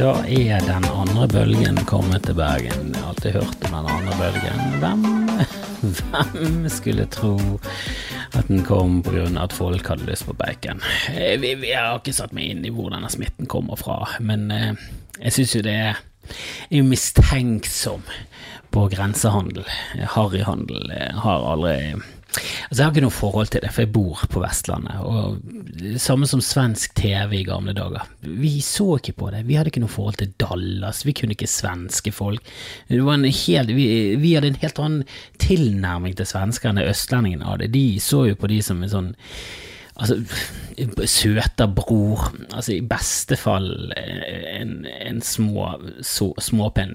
[0.00, 2.86] Da er den andre bølgen kommet til Bergen.
[2.94, 4.62] Jeg har alltid hørt om den andre bølgen.
[4.80, 5.02] Hvem,
[5.98, 7.34] hvem skulle tro
[8.32, 9.26] at den kom pga.
[9.42, 10.80] at folk hadde lyst på bacon?
[11.12, 14.72] Jeg, jeg har ikke satt meg inn i hvor denne smitten kommer fra, men eh,
[15.18, 16.00] jeg syns jo det er
[16.70, 18.08] jeg mistenksom
[18.72, 19.68] på grensehandel.
[20.16, 21.76] Harryhandel har aldri
[22.30, 25.00] Altså, jeg har ikke noe forhold til det, for jeg bor på Vestlandet.
[25.02, 28.06] Og samme som svensk TV i gamle dager.
[28.22, 29.42] Vi så ikke på det.
[29.48, 31.02] Vi hadde ikke noe forhold til Dallas.
[31.06, 32.52] Vi kunne ikke svenske folk.
[32.90, 33.88] Helt, vi,
[34.20, 35.02] vi hadde en helt annen
[35.42, 37.72] tilnærming til svensker enn østlendingene hadde.
[37.74, 39.12] De så jo på de som en sånn
[40.00, 40.16] Altså,
[41.04, 45.66] søta bror, altså i beste fall en, en små,
[46.00, 46.94] så, småpen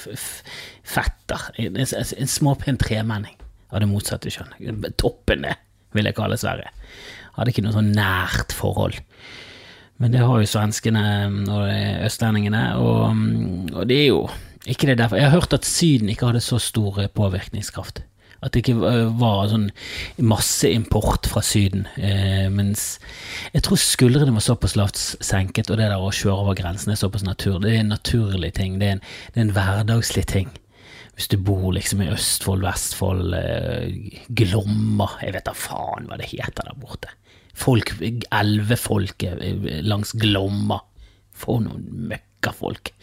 [0.00, 3.36] fetter, en, en småpen tremenning
[3.70, 4.84] av det motsatte kjønn.
[5.00, 5.56] Toppen, det,
[5.96, 6.72] vil jeg kalle Sverige.
[7.36, 8.98] Hadde ikke noe sånn nært forhold.
[10.00, 11.02] Men det har jo svenskene
[11.52, 11.66] og
[12.06, 14.22] østlendingene, og, og det er jo
[14.68, 15.18] ikke det derfor.
[15.20, 18.02] Jeg har hørt at Syden ikke hadde så stor påvirkningskraft.
[18.40, 19.66] At det ikke var sånn
[20.24, 21.84] masseimport fra Syden.
[22.00, 22.94] Eh, mens
[23.52, 27.00] jeg tror skuldrene var såpass lavt senket, og det der å kjøre over grensen er
[27.00, 27.66] såpass naturlig.
[27.68, 28.78] Det er en naturlig ting.
[28.80, 30.48] Det er en, det er en hverdagslig ting.
[31.20, 33.90] Hvis du bor liksom i Østfold, Vestfold, eh,
[34.32, 37.10] Glomma Jeg vet da faen hva det heter der borte.
[37.52, 37.92] Folk,
[38.32, 39.42] Elvefolket
[39.84, 40.78] langs Glomma.
[41.36, 42.94] For noen møkkafolk.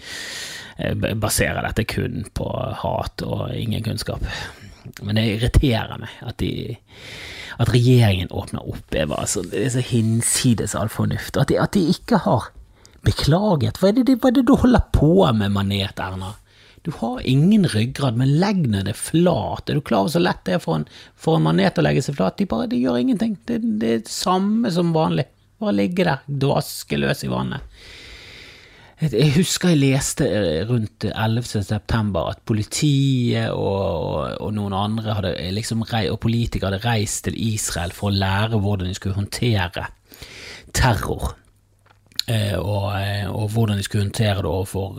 [0.81, 2.47] Jeg baserer dette kun på
[2.81, 4.25] hat og ingen kunnskap.
[5.03, 6.73] Men det irriterer meg at, de,
[7.61, 8.81] at regjeringen åpner opp.
[8.93, 11.37] Det, altså, det er så hinsides all fornuft.
[11.37, 12.49] At de, at de ikke har
[13.05, 13.77] beklaget.
[13.77, 16.33] Hva er, det, hva er det du holder på med, Manet Erna?
[16.87, 19.67] Du har ingen ryggrad, men legg ned det flat.
[19.67, 20.85] Er du klar over så lett det er for en,
[21.19, 22.37] for en manet å legge seg flat?
[22.39, 23.33] De bare de gjør ingenting.
[23.43, 25.25] Det, det er det samme som vanlig.
[25.59, 27.81] Bare ligge der, dvaske løs i vannet.
[29.03, 30.29] Jeg husker jeg leste
[30.69, 31.49] rundt 11.
[31.67, 37.91] september at politiet og, og noen andre hadde liksom, og politikere hadde reist til Israel
[37.93, 39.89] for å lære hvordan de skulle håndtere
[40.71, 41.35] terror.
[42.27, 42.91] Eh, og,
[43.31, 44.97] og, hvordan de skulle håndtere det overfor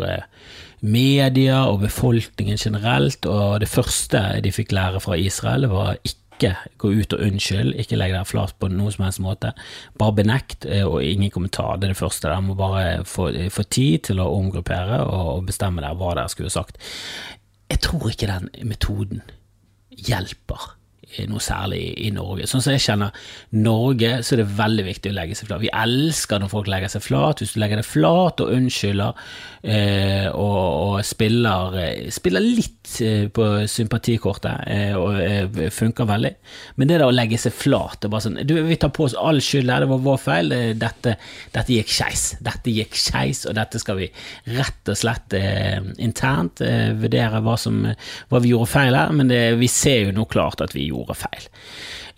[0.81, 3.27] media og befolkningen generelt.
[3.27, 7.99] Og det første de fikk lære fra Israel, var ikke gå ut og unnskyld, ikke
[7.99, 9.53] legg deg flat på noen som helst måte.
[9.99, 11.77] Bare benekt og ingen kommentar.
[11.77, 12.29] Det er det første.
[12.29, 16.55] Dere må bare få, få, tid til å omgruppere og bestemme dere hva dere skulle
[16.55, 16.79] sagt.
[17.69, 19.21] Jeg tror ikke den metoden
[19.91, 20.78] hjelper
[21.29, 22.47] noe særlig i Norge.
[22.49, 23.15] Sånn som jeg kjenner
[23.57, 25.63] Norge, så er det veldig viktig å legge seg flat.
[25.63, 27.43] Vi elsker når folk legger seg flat.
[27.43, 29.23] Hvis du legger deg flat og unnskylder
[29.63, 36.35] eh, og, og spiller, eh, spiller, litt eh, på sympatikortet eh, og eh, funker veldig,
[36.77, 39.17] men det der å legge seg flat og bare sånn du, Vi tar på oss
[39.19, 41.17] all skyld her, det var vår feil, dette,
[41.55, 42.27] dette gikk skeis.
[42.45, 44.11] Dette gikk skeis, og dette skal vi
[44.55, 46.63] rett og slett eh, internt
[46.99, 47.81] vurdere hva, som,
[48.29, 50.98] hva vi gjorde feil her, men det, vi ser jo nå klart at vi gjorde
[50.99, 51.49] gjorde feil.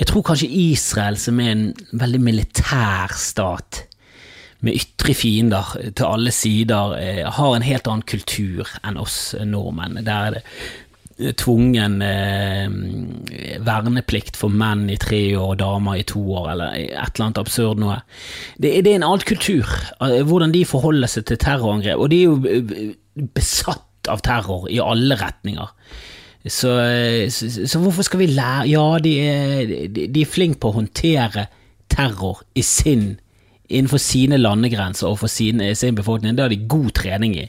[0.00, 3.84] Jeg tror kanskje Israel, som er en veldig militær stat,
[4.60, 10.02] med ytre fiender til alle sider, eh, har en helt annen kultur enn oss nordmenn.
[10.04, 10.42] Der er det
[11.40, 12.68] tvungen eh,
[13.64, 17.42] verneplikt for menn i tre år, og damer i to år, eller et eller annet
[17.42, 17.98] absurd noe.
[18.56, 19.68] Det, det er en annen kultur,
[20.00, 22.00] eh, hvordan de forholder seg til terrorangrep.
[22.00, 25.74] Og de er jo eh, besatt av terror i alle retninger.
[26.46, 26.70] Så,
[27.28, 31.50] så, så, hvorfor skal vi lære Ja, de er, de er flinke på å håndtere
[31.92, 33.18] terror i sin,
[33.68, 36.36] innenfor sine landegrenser og for sin, sin befolkning.
[36.36, 37.48] Det har de god trening i.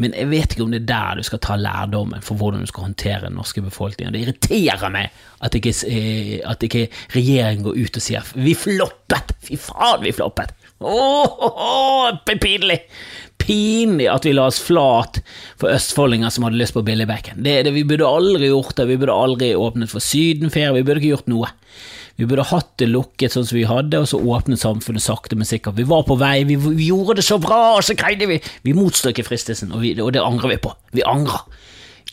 [0.00, 2.70] Men jeg vet ikke om det er der du skal ta lærdommen for hvordan du
[2.70, 4.14] skal håndtere den norske befolkningen.
[4.14, 5.12] Det irriterer meg
[5.44, 10.12] at ikke, eh, at ikke regjeringen går ut og sier 'vi floppet', fy faen, vi
[10.12, 10.50] floppet.
[10.80, 12.80] Åh, oh, oh, pinlig!
[13.44, 15.20] Pinlig at vi la oss flat
[15.60, 17.42] for østfoldinger som hadde lyst på billig bacon.
[17.44, 21.02] Det, det, vi burde aldri gjort det, vi burde aldri åpnet for sydenferie, vi burde
[21.02, 21.52] ikke gjort noe.
[22.16, 25.48] Vi burde hatt det lukket sånn som vi hadde, og så åpnet samfunnet sakte, men
[25.48, 25.74] sikkert.
[25.80, 28.74] Vi var på vei, vi, vi gjorde det så bra, og så greide vi Vi
[28.76, 30.72] motstår ikke fristelsen, og, vi, og det angrer vi på.
[30.94, 31.42] Vi angrer.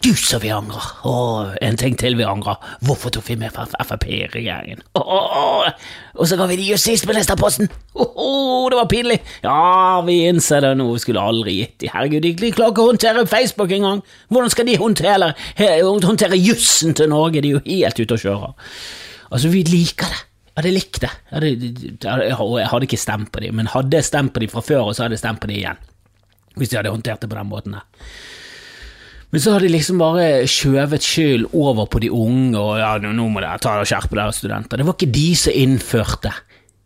[0.02, 0.82] Gud, så vi angrer!
[1.06, 2.58] Åh, en ting til vi angrer.
[2.82, 4.82] Hvorfor tok vi med Frp i regjeringen?
[4.98, 5.68] Åh,
[6.18, 7.70] og så ga vi de justisministerposten!
[7.94, 9.20] Åh, det var pinlig!
[9.44, 11.92] Ja, vi innser det nå, vi skulle aldri gitt de.
[11.94, 14.02] Herregud, de, de klarer ikke å håndtere Facebook engang!
[14.34, 15.32] Hvordan skal de håndtere,
[15.62, 17.46] håndtere jussen til Norge?
[17.46, 18.52] De er jo helt ute å kjøre.
[19.30, 20.22] Altså, vi liker det.
[20.52, 21.14] Jeg hadde likt det.
[21.32, 24.66] Jeg hadde, jeg hadde ikke stemt på dem, men hadde jeg stemt på dem fra
[24.66, 25.90] før, og så hadde jeg stemt på dem igjen.
[26.58, 27.78] Hvis de hadde håndtert det på den måten.
[29.32, 33.30] Men så har de liksom bare skjøvet skyld over på de unge, og ja, nå
[33.32, 34.82] må dere ta og skjerpe dere, studenter.
[34.82, 36.34] Det var ikke de som innførte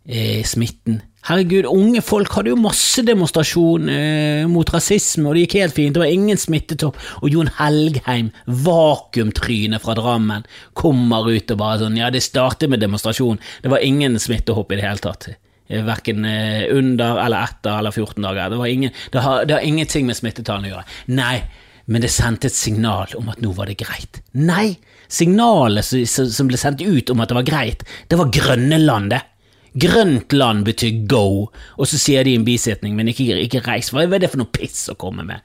[0.05, 1.01] eh, smitten.
[1.25, 5.95] Herregud, unge folk hadde jo masse demonstrasjon eh, mot rasisme, og det gikk helt fint.
[5.95, 6.99] Det var ingen smittetopp.
[7.23, 10.45] Og Jon Helgheim, vakuumtryne fra Drammen,
[10.77, 13.41] kommer ut og bare sånn Ja, det startet med demonstrasjon.
[13.65, 15.31] Det var ingen smittehopp i det hele tatt.
[15.33, 18.53] Eh, Verken eh, under eller etter eller 14 dager.
[18.53, 20.89] Det, ingen, det, har, det har ingenting med smittetallene å gjøre.
[21.17, 21.39] Nei,
[21.85, 24.21] men det sendte et signal om at nå var det greit.
[24.33, 24.75] Nei!
[25.11, 29.31] Signalet som ble sendt ut om at det var greit, det var grønne landet.
[29.75, 33.91] Grønt land betyr go, og så sier de en bisetning, men ikke, ikke reis.
[33.93, 35.43] Hva er det for noe piss å komme med?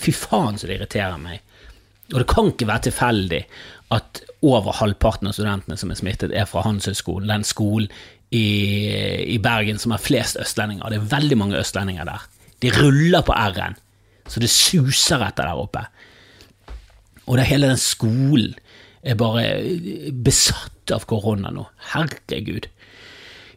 [0.00, 1.42] Fy faen så det irriterer meg.
[2.14, 3.42] Og det kan ikke være tilfeldig
[3.94, 7.90] at over halvparten av studentene som er smittet, er fra Handelshøyskolen, den skolen
[8.34, 8.46] i,
[9.34, 10.90] i, Bergen som har flest østlendinger.
[10.90, 12.24] Det er veldig mange østlendinger der.
[12.64, 13.76] De ruller på R-en,
[14.26, 15.84] så det suser etter der oppe.
[17.26, 18.54] Og det hele den skolen
[19.06, 19.44] er bare
[20.10, 21.66] besatt av korona nå.
[21.92, 22.68] Herregud.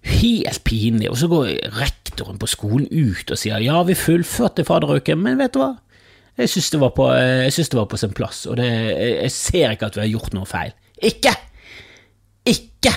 [0.06, 1.10] Helt pinlig.
[1.12, 5.56] Og så går rektoren på skolen ut og sier ja, vi fullførte fadderuken, men vet
[5.56, 5.74] du hva?
[6.40, 10.06] Jeg syns det, det, var på sin plass, og det, jeg ser ikke at vi
[10.06, 10.72] har gjort noe feil.
[11.04, 11.34] Ikke!
[12.48, 12.94] Ikke!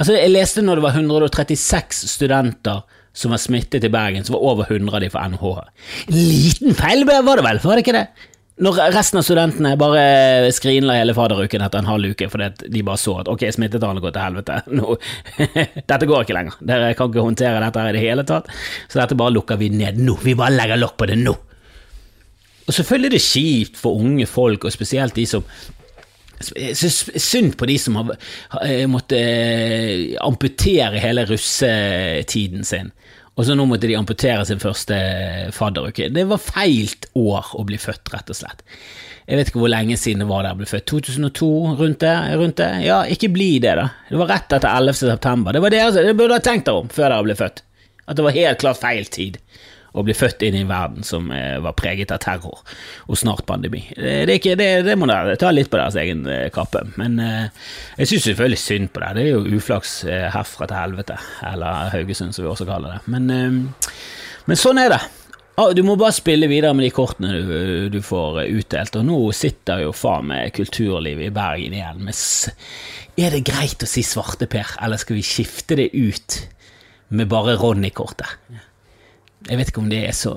[0.00, 4.44] Altså, Jeg leste når det var 136 studenter som var smittet i Bergen, så var
[4.52, 5.62] over 100 av de for NHH.
[6.14, 8.06] Liten feil var det vel, var det ikke det?
[8.60, 13.00] Når resten av studentene bare skrinla hele fadderuken etter en halv uke fordi de bare
[13.00, 14.96] så at ok, smittetallene går til helvete, nå,
[15.80, 18.50] dette går ikke lenger, dere kan ikke håndtere dette i det hele tatt,
[18.84, 21.34] så dette bare lukker vi ned nå, vi bare legger lokk på det nå.
[22.68, 25.46] Og selvfølgelig er det kjipt for unge folk, og spesielt de som
[26.40, 28.14] Synd på de som har
[28.88, 32.94] måttet eh, amputere hele russetiden sin
[33.40, 34.96] og så nå måtte de amputere sin første
[35.56, 36.10] fadderuke.
[36.12, 38.60] Det var feilt år å bli født, rett og slett.
[39.24, 40.86] Jeg vet ikke hvor lenge siden det var der jeg ble født.
[40.90, 41.48] 2002,
[41.78, 42.14] rundt det?
[42.36, 42.70] rundt det?
[42.84, 43.86] Ja, ikke bli det, da.
[44.10, 44.98] Det var rett etter 11.
[44.98, 45.56] september.
[45.56, 47.62] Det var det jeg burde ha tenkt dere om før dere ble født.
[48.10, 49.38] At det var helt klart feil tid
[49.92, 52.62] å bli født inn i en verden som eh, var preget av terror
[53.06, 53.82] og snart pandemi.
[53.96, 57.18] Det, det, ikke, det, det må dere ta litt på deres egen eh, kappe, men
[57.24, 59.14] eh, jeg syns selvfølgelig synd på det.
[59.16, 61.16] Det er jo uflaks herfra til helvete,
[61.50, 63.00] eller Haugesund som vi også kaller det.
[63.10, 63.72] Men,
[64.46, 65.00] men sånn er det.
[65.60, 69.18] Ah, du må bare spille videre med de kortene du, du får utdelt, og nå
[69.36, 72.16] sitter jo faen meg kulturlivet i Bergen igjen med
[73.20, 76.38] Er det greit å si Svarteper, eller skal vi skifte det ut
[77.12, 78.38] med bare Ronny-kortet?
[79.48, 80.36] Jeg vet ikke om det er så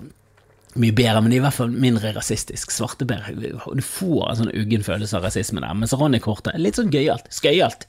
[0.79, 2.71] mye bedre, men det er i hvert fall mindre rasistisk.
[2.73, 6.93] Svarteber Du får en sånn uggen følelse av rasisme der, mens Ronny-kortet er litt sånn
[6.93, 7.29] gøyalt.
[7.33, 7.87] Skøyalt.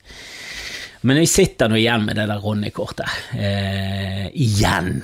[1.04, 3.08] Men vi sitter nå igjen med det der Ronny-kortet.
[3.36, 5.02] Eh, igjen.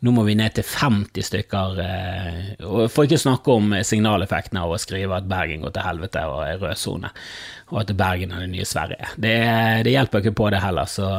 [0.00, 1.80] Nå må vi ned til 50 stykker.
[1.84, 6.24] Eh, og For ikke snakke om signaleffekten av å skrive at Bergen går til helvete
[6.28, 7.12] og er rød sone,
[7.72, 9.12] og at Bergen er det nye Sverige.
[9.20, 9.36] Det,
[9.84, 11.10] det hjelper ikke på det heller, så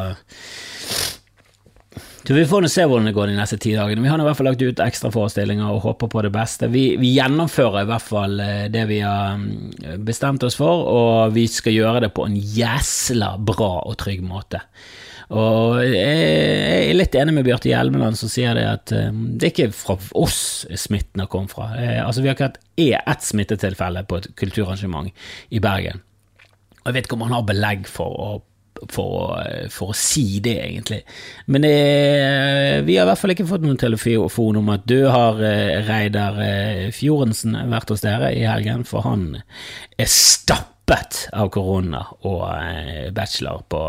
[2.28, 4.04] så Vi får nå se hvordan det går de neste ti dagene.
[4.04, 6.70] Vi har i hvert fall lagt ut ekstraforestillinger og håper på det beste.
[6.70, 11.34] Vi, vi, gjennomfører i hvert fall eh, det vi har mm, bestemt oss for, og
[11.34, 14.62] vi skal gjøre det på en jæsla bra og trygg måte.
[15.32, 19.54] Og jeg er litt enig med Bjarte Hjelmeland som sier det at eh, det er
[19.56, 21.72] ikke fra oss smitten har kommet fra.
[21.80, 25.10] Eh, altså Vi har ikke hatt ett smittetilfelle på et kulturarrangement
[25.50, 26.06] i Bergen.
[26.82, 28.32] Og Jeg vet ikke om han har belegg for å
[28.90, 29.38] for,
[29.74, 31.02] for, å si det, egentlig.
[31.52, 31.76] Men det,
[32.88, 36.42] vi har i hvert fall ikke fått noen telefon om at du har eh, Reidar
[36.46, 39.42] eh, Fjordensen vært hos dere i helgen, for han
[39.98, 40.10] er
[40.82, 43.82] stappet av korona og eh, bachelor på,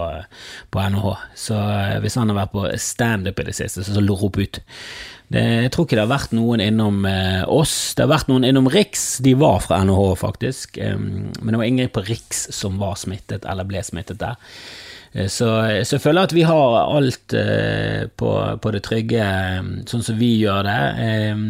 [0.71, 1.17] på NHH.
[1.35, 1.57] Så
[2.03, 4.61] hvis han har vært på standup i det siste, så, så rop ut.
[5.33, 7.95] Det, jeg tror ikke det har vært noen innom eh, oss.
[7.97, 9.19] Det har vært noen innom Riks.
[9.25, 10.79] De var fra NHH, faktisk.
[10.79, 14.37] Men det var ingen på Riks som var smittet, eller ble smittet der.
[15.13, 15.49] Eh, så,
[15.85, 18.31] så, jeg føler at vi har alt eh, på,
[18.63, 19.27] på, det trygge,
[19.91, 20.81] sånn som vi gjør det.
[21.09, 21.45] Eh,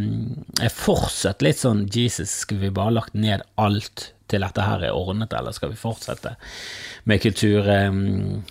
[0.63, 4.89] jeg er fortsatt litt sånn Jesus, skal vi bare lagt ned alt til dette her
[4.89, 6.35] er ordnet, eller skal vi fortsette
[7.09, 7.69] med kultur?
[7.69, 8.43] Um,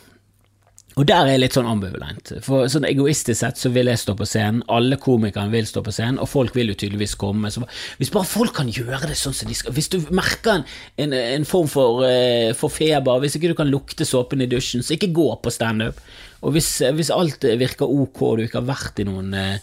[1.00, 2.34] og der er jeg litt sånn ambivalent.
[2.44, 5.94] For sånn Egoistisk sett så vil jeg stå på scenen, alle komikerne vil stå på
[5.96, 7.52] scenen, og folk vil jo tydeligvis komme.
[7.54, 7.64] Så
[8.00, 10.66] hvis bare folk kan gjøre det sånn som de skal Hvis du merker
[11.00, 14.84] en, en, form for, uh, for, feber, hvis ikke du kan lukte såpen i dusjen,
[14.84, 16.02] så ikke gå på standup.
[16.42, 19.60] Og hvis, hvis, alt virker ok, og du ikke har vært i noen eh,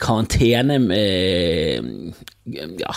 [0.00, 1.78] karantene eh,
[2.82, 2.96] ja,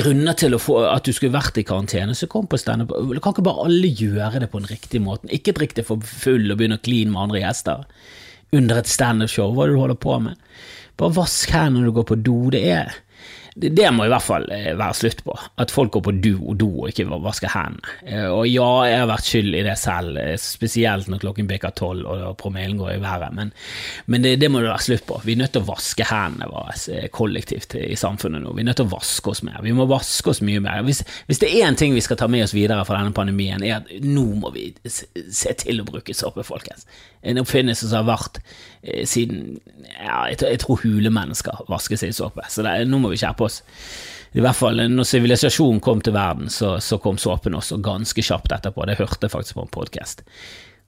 [0.00, 2.96] grunner til få, at du skulle vært i karantene, så kom på standup.
[3.22, 5.30] Kan ikke bare alle gjøre det på en riktig måte?
[5.30, 7.86] Ikke drikk deg for full og begynne å kline med andre gjester
[8.52, 9.54] under et standup-show.
[9.54, 10.50] Hva er det du holder på med?
[11.00, 12.38] Bare vask hendene når du går på do.
[12.52, 12.90] Det er
[13.54, 15.34] det, det må i hvert fall eh, være slutt på.
[15.60, 17.96] At folk går på do og do og ikke vasker hendene.
[18.06, 21.74] Eh, Og ja, jeg har vært skyld i det selv, eh, spesielt når klokken bikker
[21.76, 23.52] tolv og promillen går i været, men,
[24.06, 25.20] men det, det må det være slutt på.
[25.26, 28.54] Vi er nødt til å vaske hendene våre kollektivt i samfunnet nå.
[28.56, 29.60] Vi er nødt til å vaske oss mer.
[29.66, 30.80] Vi må vaske oss mye mer.
[30.88, 33.62] Hvis, hvis det er én ting vi skal ta med oss videre fra denne pandemien,
[33.66, 36.86] er at nå må vi se til å bruke såpe, folkens.
[37.22, 38.40] En oppfinnelse som har vært
[39.06, 39.60] siden
[39.92, 43.41] ja, jeg, jeg tror hulemennesker vasker seg i såpe, så det, nå må vi skjerpe
[43.46, 43.62] oss.
[44.32, 48.54] I hvert fall når sivilisasjonen kom til verden, så, så kom såpen også ganske kjapt
[48.56, 48.86] etterpå.
[48.88, 50.24] Det hørte jeg faktisk på en podkast.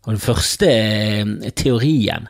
[0.04, 2.28] Og den første eh, teorien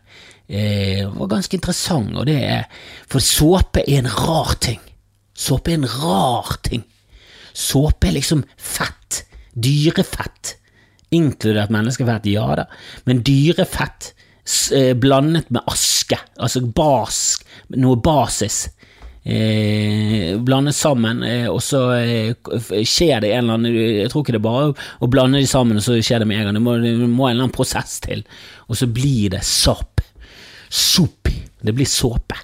[0.49, 2.66] eh, var ganske interessant, og det er
[3.11, 4.83] For såpe er en rar ting.
[5.35, 6.85] Såpe er en rar ting.
[7.54, 9.25] Såpe er liksom fett.
[9.54, 10.57] Dyrefett.
[11.14, 12.64] Inkludert menneskefett, ja da,
[13.07, 14.11] men dyrefett
[14.75, 17.45] eh, blandet med aske, altså bask,
[17.78, 18.64] noe basis.
[19.25, 22.35] Eh, blandet sammen, eh, og så eh,
[22.85, 25.81] skjer det en eller annen Jeg tror ikke det er bare å blande de sammen,
[25.81, 26.59] og så skjer det med en gang.
[26.59, 28.25] Det må, det må en eller annen prosess til,
[28.69, 30.04] og så blir det sopp.
[30.69, 31.33] Sopp.
[31.64, 32.37] Det blir såpe.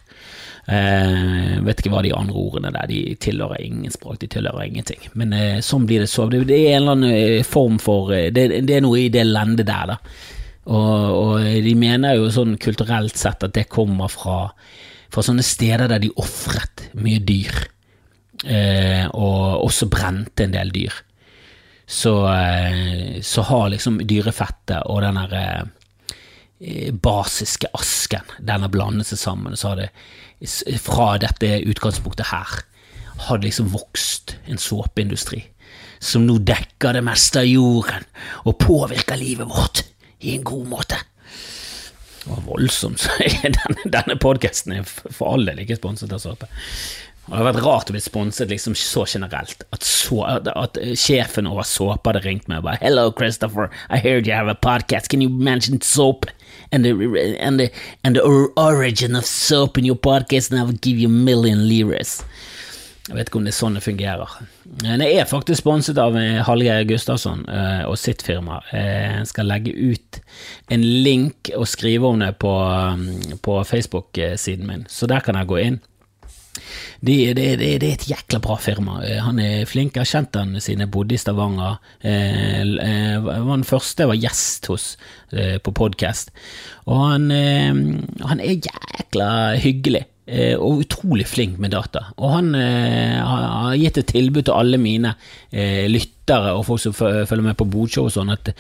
[0.71, 5.03] Eh, vet ikke hva de andre ordene der, de tilhører ingen språk, de tilhører ingenting.
[5.19, 6.29] Men eh, sånn blir det så.
[6.31, 9.09] Det, det er en eller annen eh, form for eh, det, det er noe i
[9.13, 9.99] det lendet der, da.
[10.71, 14.53] Og, og de mener jo sånn kulturelt sett at det kommer fra,
[15.11, 17.57] fra sånne steder der de ofret mye dyr,
[18.47, 20.95] eh, og også brente en del dyr.
[21.91, 25.63] Så, eh, så har liksom dyrefettet og den der eh,
[26.61, 29.91] eh, basiske asken, den har blandet seg sammen, så har det
[30.81, 32.63] fra dette utgangspunktet her
[33.27, 35.43] har liksom vokst en såpeindustri
[36.01, 38.07] som nå dekker det meste av jorden
[38.49, 39.83] og påvirker livet vårt
[40.25, 40.97] i en god måte.
[42.25, 43.09] Det var voldsomt.
[43.43, 46.49] Denne, denne podkasten er for all del ikke sponset av såpe.
[47.31, 49.63] Det hadde vært rart å bli sponset liksom så generelt.
[49.71, 53.71] At, så, at sjefen over såpe hadde ringt meg og bare Hello, Christopher.
[53.89, 55.09] I heard you have a podcast.
[55.13, 56.27] Can you mention soap?
[56.73, 56.91] And the,
[57.39, 57.71] and, the,
[58.05, 58.23] and the
[58.57, 62.25] origin of soap in your podcast, and I will give you a million liras.
[63.09, 64.33] Jeg vet ikke om det er sånn det fungerer.
[64.85, 68.61] Men jeg er faktisk sponset av eh, Hallgeir Gustavsson eh, og sitt firma.
[68.71, 70.21] Eh, Jeg skal legge ut
[70.71, 73.07] en link og skrive om det på, um,
[73.43, 75.81] på Facebook-siden min, så der kan jeg gå inn.
[77.01, 78.99] Det, de, de, de er et jækla bra firma.
[79.07, 79.97] Eh, Han er flink.
[79.97, 81.79] Jeg har kjent han siden jeg bodde i Stavanger.
[82.05, 84.87] Eh, eh, var den første jeg var gjest hos
[85.33, 86.31] eh, på podkast.
[86.87, 87.73] Og han, eh,
[88.29, 89.31] han er jækla
[89.65, 90.05] hyggelig.
[90.27, 92.07] Eh, Og utrolig flink med data.
[92.19, 95.15] Og han eh, har gitt et tilbud til alle mine
[95.53, 98.53] eh, lyttere og folk som følger med på bodshow og sånn, at,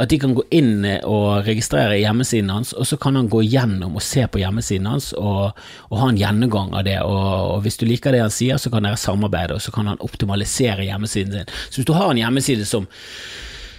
[0.00, 3.98] at de kan gå inn og registrere hjemmesiden hans, og så kan han gå gjennom
[4.00, 5.58] og se på hjemmesiden hans og,
[5.90, 6.96] og ha en gjennomgang av det.
[7.04, 7.26] Og,
[7.58, 10.00] og hvis du liker det han sier, så kan dere samarbeide, og så kan han
[10.00, 11.52] optimalisere hjemmesiden sin.
[11.68, 12.88] Så hvis du har en hjemmeside som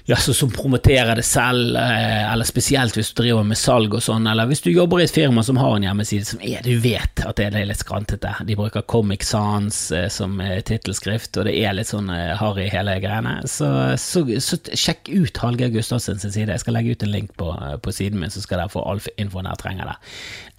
[0.09, 4.01] ja, så som promoterer det selv, eh, eller spesielt hvis du driver med salg og
[4.01, 6.79] sånn, eller hvis du jobber i et firma som har en hjemmeside som er, du
[6.81, 8.31] vet at det er litt skrantete.
[8.47, 12.95] De bruker Comic Sans eh, som tittelskrift, og det er litt sånn eh, harry hele
[13.03, 13.35] greiene.
[13.45, 13.69] Så,
[14.01, 16.49] så, så sjekk ut Hallgeir Gustavsens side.
[16.49, 17.51] Jeg skal legge ut en link på,
[17.85, 20.15] på siden min, så skal dere få all infoen dere trenger der.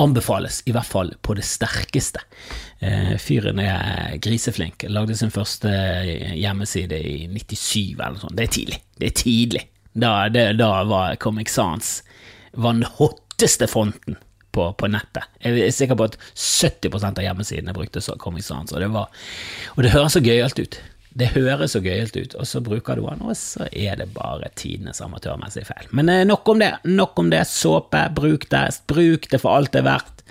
[0.07, 2.23] Anbefales, i hvert fall på det sterkeste.
[3.21, 4.87] Fyren er griseflink.
[4.95, 5.75] Lagde sin første
[6.39, 8.39] hjemmeside i 97 eller noe sånt.
[8.39, 8.81] Det er tidlig.
[9.01, 9.67] Det er tidlig.
[9.93, 12.01] Da, det, da var Comic Sans
[12.53, 14.19] var den hotteste fonten
[14.55, 15.27] på, på nettet.
[15.43, 19.11] Jeg er sikker på at 70% av hjemmesidene brukte så Comic Sans, og det, var,
[19.77, 20.81] og det høres så gøyalt ut.
[21.11, 24.51] Det høres så gøyalt ut, og så bruker du den, og så er det bare
[24.59, 25.89] tidenes amatørmessige feil.
[25.97, 26.71] Men eh, nok om det.
[26.87, 27.43] Nok om det.
[27.51, 28.67] Såpe, bruk det.
[28.91, 30.23] Bruk det for alt det er verdt.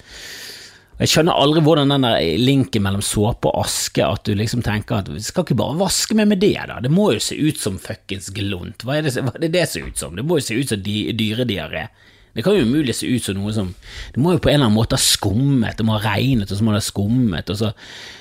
[0.99, 4.97] Jeg skjønner aldri hvordan den der linken mellom såpe og aske, at du liksom tenker
[4.97, 6.81] at vi skal ikke bare vaske meg med det, da.
[6.83, 8.83] Det må jo se ut som fuckings glunt.
[8.83, 10.17] Hva er det hva er det, det ser ut som?
[10.19, 11.87] Det må jo se ut som di, dyrediaré.
[12.35, 13.71] Det kan jo umulig se ut som noe som
[14.13, 16.59] Det må jo på en eller annen måte ha skummet, det må ha regnet, og
[16.59, 17.71] så må det ha skummet, og så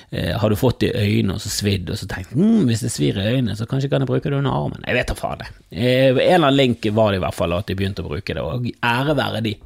[0.09, 2.83] eh, har du fått det i øynene og så svidd, og så tenkt hm, hvis
[2.85, 4.87] det svir i øynene, så kanskje kan jeg bruke det under armen.
[4.87, 5.51] Jeg vet da faen det.
[5.69, 8.39] Eh, en eller annen link var det i hvert fall at de begynte å bruke
[8.39, 9.59] det, og ære være de.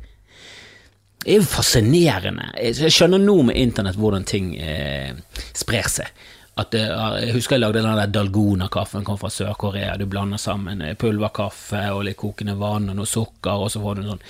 [1.24, 2.50] Det er jo fascinerende.
[2.60, 5.14] Jeg skjønner nå med internett hvordan ting eh,
[5.56, 6.24] sprer seg.
[6.54, 9.96] At, det, jeg husker jeg lagde den der Dalgona-kaffen, kom fra Sør-Korea.
[9.98, 13.98] Du blander sammen eh, pulverkaffe og litt kokende vann og noe sukker, og så får
[13.98, 14.22] du en sånn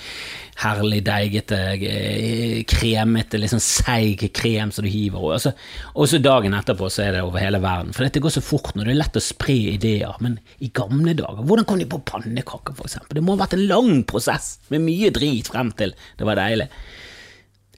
[0.62, 5.36] herlig deigete, eh, kremete, litt sånn seig krem som du hiver over.
[5.36, 5.52] Og så,
[5.92, 7.92] og så dagen etterpå så er det over hele verden.
[7.92, 10.16] For dette går så fort når det er lett å spre ideer.
[10.24, 13.18] Men i gamle dager, hvordan kom de på pannekaker, for eksempel?
[13.18, 16.72] Det må ha vært en lang prosess med mye drit frem til det var deilig.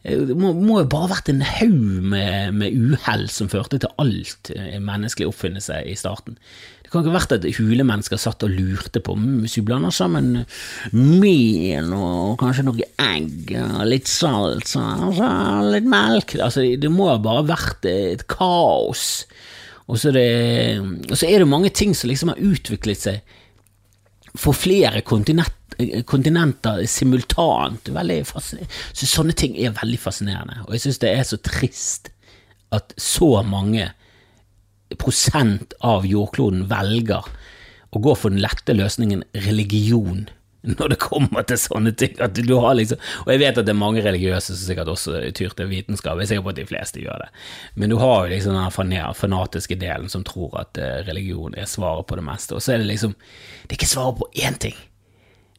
[0.06, 4.52] Det må, jo bare ha vært en haug med, med uhell som førte til alt
[4.54, 6.36] eh, menneskelig oppfinnelse i starten.
[6.86, 9.90] Det kan ikke ha vært at hulemennesker satt og lurte på mm, hvis vi blander
[9.94, 10.44] sammen
[10.94, 15.18] mel og kanskje noe egg og litt salt og
[15.72, 19.24] litt melk altså, Det må ha bare vært et kaos.
[19.90, 20.28] Og så, det,
[21.10, 23.36] og så er det mange ting som liksom har utviklet seg
[24.38, 25.02] for flere
[26.08, 27.90] kontinenter simultant.
[28.92, 32.12] Så sånne ting er veldig fascinerende, og jeg syns det er så trist
[32.74, 33.90] at så mange
[35.00, 37.26] prosent av jordkloden velger
[37.94, 40.26] å gå for den lette løsningen religion
[40.66, 42.16] når det kommer til sånne ting.
[42.18, 46.18] Liksom, og jeg vet at det er mange religiøse som sikkert også tyr til vitenskap,
[46.18, 47.30] jeg er sikker på at de fleste gjør det,
[47.78, 52.08] men du har jo liksom den fanatiske delen som tror at eh, religion er svaret
[52.10, 54.76] på det meste, og så er det liksom Det er ikke svaret på én ting.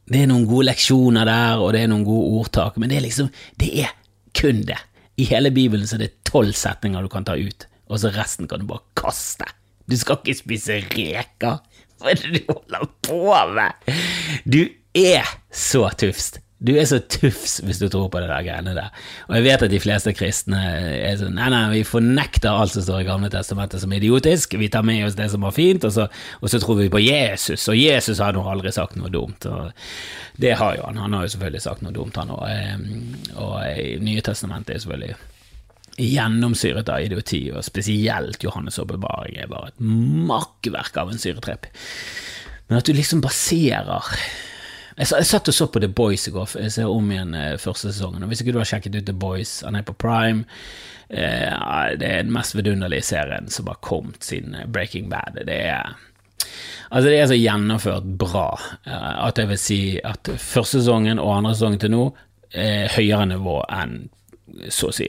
[0.07, 3.07] Det er noen gode leksjoner der, og det er noen gode ordtak, men det er
[3.07, 3.95] liksom Det er
[4.37, 4.77] kun det.
[5.17, 8.47] I hele Bibelen så er det tolv setninger du kan ta ut og så resten
[8.47, 9.47] kan du bare kaste.
[9.87, 11.61] Du skal ikke spise reker.
[11.97, 13.21] Hva er det du holder på
[13.55, 13.93] med?
[14.43, 14.61] Du
[14.97, 16.41] er så tufst.
[16.57, 18.89] Du er så tufs hvis du tror på det der greiene der.
[19.27, 22.85] Og jeg vet at de fleste kristne er sånn Nei, nei, vi fornekter alt som
[22.85, 24.57] står i Gamle testamentet som idiotisk.
[24.57, 26.07] Vi tar med oss det som var fint, og så,
[26.41, 27.67] og så tror vi på Jesus.
[27.69, 29.45] Og Jesus har nå aldri sagt noe dumt.
[29.45, 29.69] Og
[30.41, 30.97] det har jo han.
[31.05, 32.45] Han har jo selvfølgelig sagt noe dumt, han òg.
[33.37, 35.17] Og, og Nye testamentet er selvfølgelig
[35.97, 41.65] gjennomsyret av idioti, og spesielt Johannes' åpenbaring er bare et makkverk av en syretrepp.
[42.67, 44.11] Men at du liksom baserer
[44.97, 47.55] jeg, jeg satt og så på The Boys i går, jeg ser om igjen eh,
[47.61, 48.25] første sesongen.
[48.25, 50.45] og Hvis ikke du har sjekket ut The Boys, han er på Prime.
[51.09, 51.53] Eh,
[52.01, 55.39] det er den mest vidunderlige serien som har kommet siden eh, Breaking Bad.
[55.45, 55.95] Det er
[56.89, 58.47] Altså, det er så gjennomført bra
[58.87, 62.03] eh, at jeg vil si at første sesongen og andre sesongen til nå
[62.55, 63.97] er høyere nivå enn
[64.71, 65.07] så å si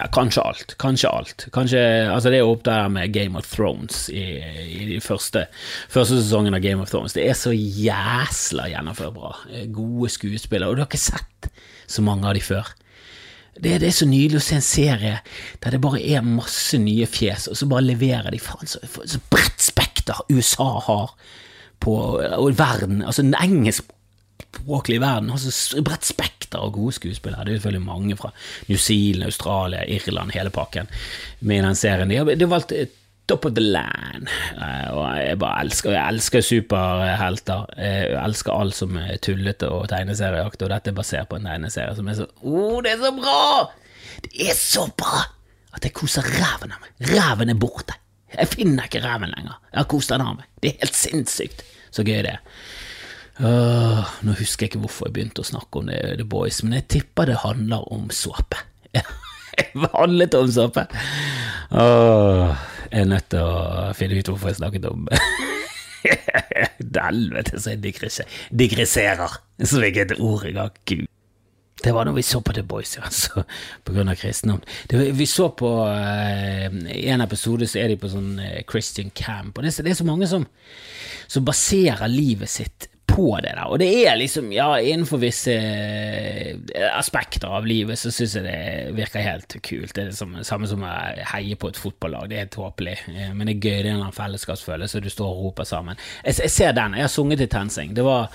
[0.00, 0.74] ja, kanskje alt.
[0.80, 1.46] Kanskje alt.
[1.52, 5.44] Kanskje, altså det er opp der med Game of Thrones i, i de første,
[5.92, 7.14] første sesongen av Game of Thrones.
[7.16, 9.34] Det er så jæsla gjennomførbra.
[9.74, 10.70] Gode skuespillere.
[10.70, 11.50] Og du har ikke sett
[11.90, 12.72] så mange av de før.
[13.60, 15.16] Det, det, er så nydelig å se en serie
[15.60, 19.20] der det bare er masse nye fjes, og så bare leverer de faen så, så
[19.28, 21.12] bredt spekter USA har
[21.80, 23.02] på og verden.
[23.04, 23.90] Altså den engelsk
[24.50, 27.44] språklige verden Altså så bredt spekter av gode skuespillere.
[27.46, 28.32] Det er selvfølgelig mange fra
[28.68, 30.88] New Zealand, Australia, Irland, hele pakken
[31.40, 32.10] med den serien.
[32.10, 32.74] De har, de har valgt
[33.30, 34.26] Top of the Land,
[34.58, 37.68] eh, og jeg bare elsker Jeg elsker superhelter.
[37.78, 41.94] Jeg elsker alt som er tullete og tegneserieaktig, og dette er basert på en tegneserie
[41.94, 43.44] som er så Å, oh, det er så bra!
[44.24, 45.22] Det er så bra
[45.78, 46.90] at jeg koser ræven av meg.
[47.12, 47.94] Ræven er borte.
[48.34, 49.60] Jeg finner ikke ræven lenger.
[49.70, 50.50] Jeg har kost den av meg.
[50.58, 51.62] Det er helt sinnssykt
[51.94, 52.42] så gøy det er.
[53.38, 56.76] Uh, nå husker jeg ikke hvorfor jeg begynte å snakke om det, The Boys, men
[56.80, 58.58] jeg tipper det handler om såpe.
[58.96, 60.86] det handlet om såpe!
[61.70, 62.50] Uh,
[62.90, 65.06] jeg er nødt til å finne ut hvorfor jeg snakket om
[67.00, 67.80] Helvete, så jeg
[68.50, 70.74] digresserer, som ikke er et ord engang.
[70.88, 71.06] Gud.
[71.80, 73.44] Det var når vi så på The Boys, ja, altså,
[73.84, 74.60] på grunn av kristendom.
[74.90, 79.64] vi så på uh, en episode, så er de på sånn uh, Christian camp, og
[79.64, 80.44] det, det, er så mange som,
[81.30, 83.66] som baserer livet sitt på det der.
[83.68, 88.94] Og det er liksom, ja, innenfor visse eh, aspekter av livet så syns jeg det
[88.96, 89.94] virker helt kult.
[89.96, 90.92] Det er det samme som å
[91.32, 94.04] heie på et fotballag, det er helt tåpelig, eh, men det er gøy, det er
[94.06, 96.00] en fellesskapsfølelse, du står og roper sammen.
[96.24, 97.94] Jeg, jeg ser den, jeg har sunget i TenSing.
[97.96, 98.32] Det var,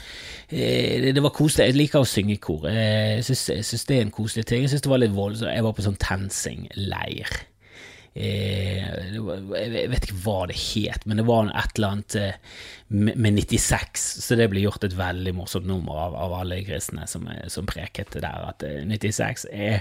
[0.50, 1.72] eh, det var koselig.
[1.72, 2.70] Jeg liker å synge i kor.
[2.70, 4.66] Jeg syns det er en koselig ting.
[4.66, 5.54] Jeg syns det var litt voldsomt.
[5.54, 7.36] Jeg var på sånn TenSing-leir.
[8.16, 12.16] jeg vet ikke hva det het, men det var et eller annet
[12.88, 17.24] med 96, så det ble gjort et veldig morsomt nummer av, av alle kristne som,
[17.50, 19.80] som, preket der, at 96 eh,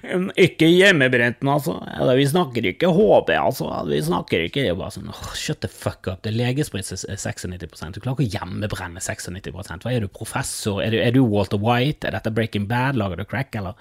[0.00, 1.74] er ikke hjemmebrenten, altså.
[1.98, 3.68] Eller, vi snakker ikke HB, altså.
[3.90, 6.22] Vi snakker ikke Det er bare sånn oh, shut the fuck up.
[6.24, 10.80] Det er legesprit 96 Du klarer ikke å hjemmebrenne 96 Hva er du, professor?
[10.80, 12.08] Er du, er du, Walter White?
[12.08, 12.96] Er dette Breaking Bad?
[12.96, 13.76] Lager du crack, eller?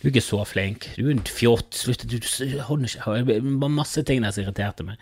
[0.00, 0.88] Du er ikke så flink.
[0.96, 1.76] Du er en fjott.
[1.76, 5.00] Slutt, du, du Masse ting der som irriterte meg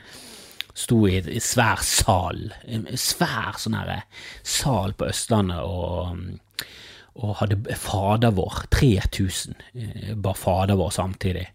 [0.74, 4.04] sto i en svær sal, en svær sånn her
[4.46, 6.66] sal på Østlandet og,
[7.20, 9.56] og hadde Fader vår, 3000,
[10.14, 11.48] bar bare Fader vår samtidig.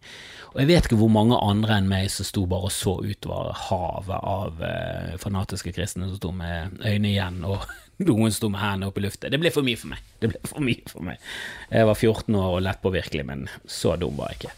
[0.54, 3.54] Og jeg vet ikke hvor mange andre enn meg som sto bare og så utover
[3.68, 7.66] havet av eh, fanatiske kristne som sto med øynene igjen, og
[8.08, 9.30] noen sto med hendene opp i lufta.
[9.30, 10.08] Det ble for mye for meg.
[10.22, 11.22] Det ble for mye for meg.
[11.70, 14.56] Jeg var 14 år og lettpåvirkelig, men så dum var jeg ikke.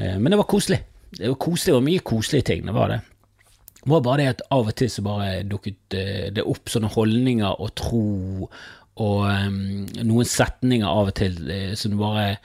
[0.00, 0.80] Eh, men det var koselig.
[1.14, 3.00] Det var koselig, var mye koselige ting, det var det.
[3.84, 6.92] Det var bare det at av og til så bare dukket eh, det opp sånne
[6.94, 8.06] holdninger og tro
[9.02, 12.36] og um, noen setninger av og til uh, som du bare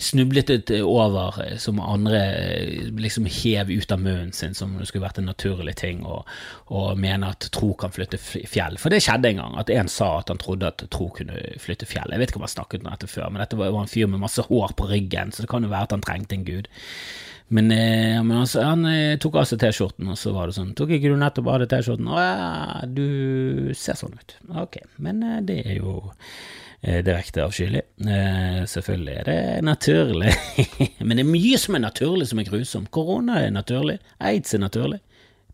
[0.00, 0.48] snublet
[0.80, 5.20] over, uh, som andre uh, liksom hev ut av munnen sin som det skulle vært
[5.20, 6.24] en naturlig ting, og,
[6.72, 8.80] og mener at tro kan flytte fjell.
[8.80, 11.88] For det skjedde en gang, at en sa at han trodde at tro kunne flytte
[11.90, 12.14] fjell.
[12.14, 14.24] Jeg vet ikke om han snakket om dette før, men dette var en fyr med
[14.24, 16.72] masse hår på ryggen, så det kan jo være at han trengte en gud.
[17.50, 20.70] Men, eh, men altså, han eh, tok av seg T-skjorten, og så var det sånn
[20.78, 22.06] Tok ikke du nettopp av deg T-skjorten?
[22.06, 24.36] Å ja, du ser sånn ut.
[24.62, 27.82] Ok, men eh, det er jo eh, direkte avskyelig.
[28.06, 30.36] Eh, selvfølgelig er det naturlig.
[31.06, 32.92] men det er mye som er naturlig som er grusomt.
[32.94, 33.98] Korona er naturlig.
[34.30, 35.00] Aids er naturlig.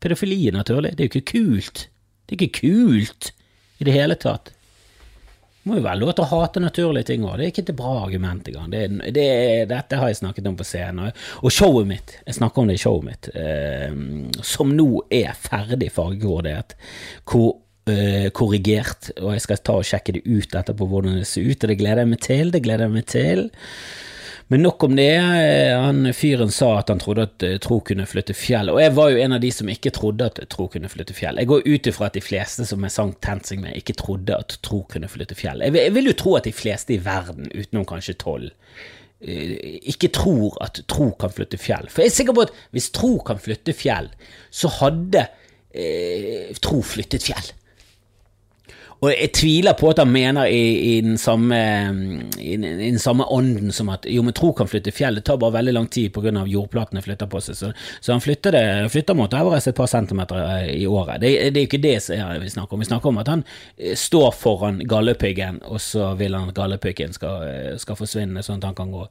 [0.04, 0.92] Pedofili er naturlig.
[0.98, 1.86] Det er jo ikke kult.
[2.26, 3.32] Det er ikke kult
[3.80, 4.52] i det hele tatt.
[5.66, 7.40] Må jo være lov til å hate naturlige ting òg.
[7.40, 8.70] Det er ikke et bra argument engang.
[8.70, 8.82] Det,
[9.16, 9.26] det,
[9.72, 11.10] dette har jeg snakket om på scenen.
[11.42, 13.96] Og showet mitt, jeg snakker om det i showet mitt, eh,
[14.46, 16.76] som nå er ferdig fargekoordinert,
[17.90, 21.58] eh, korrigert, og jeg skal ta og sjekke det ut etterpå hvordan det ser ut,
[21.58, 22.54] og det gleder jeg meg til.
[22.54, 23.48] Det gleder jeg meg til.
[24.48, 25.10] Men nok om det.
[25.74, 29.10] Han fyren sa at han trodde at eh, tro kunne flytte fjell, og jeg var
[29.10, 31.40] jo en av de som ikke trodde at tro kunne flytte fjell.
[31.42, 34.58] Jeg går ut ifra at de fleste som jeg sang TenSing med, ikke trodde at
[34.66, 35.64] tro kunne flytte fjell.
[35.66, 38.54] Jeg vil, jeg vil jo tro at de fleste i verden, utenom kanskje tolv,
[39.18, 41.90] eh, ikke tror at tro kan flytte fjell.
[41.90, 44.12] For jeg er sikker på at hvis tro kan flytte fjell,
[44.54, 45.26] så hadde
[45.74, 47.50] eh, tro flyttet fjell.
[49.04, 51.56] Og jeg tviler på at han mener i, i, den, samme,
[52.40, 55.40] i, i den, samme, ånden som at jo, men tro kan flytte fjell, det tar
[55.40, 56.32] bare veldig lang tid pga.
[56.48, 57.58] jordplatene flytter på seg.
[57.58, 61.20] Så, så han flytter det flytter mot Everest et par centimeter eh, i året.
[61.20, 61.96] Det, det er jo ikke det
[62.46, 62.84] vi snakker om.
[62.84, 63.44] Vi snakker om at han
[63.76, 68.62] eh, står foran gallepiggen, og så vil han at gallepiggen skal, eh, skal, forsvinne, sånn
[68.62, 69.04] at han kan gå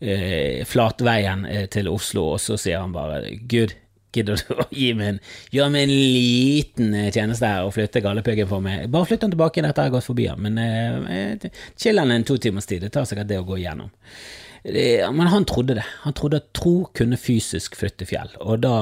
[0.00, 3.72] eh, flatveien til Oslo, og så sier han bare Gud,
[4.12, 5.20] Gidder du å gi meg en,
[5.54, 8.86] gjøre meg en liten eh, tjeneste her og flytte gallepiggen for meg?
[8.92, 12.36] Bare flytt den tilbake jeg har gått forbi han, men eh, chill han en to
[12.36, 12.84] timers tid.
[12.84, 13.92] Det tar sikkert det å gå igjennom.
[14.62, 15.84] Det, men han trodde det.
[16.04, 18.76] Han trodde at tro kunne fysisk flytte fjell, og da